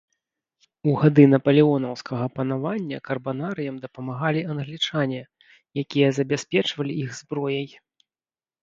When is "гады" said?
1.01-1.25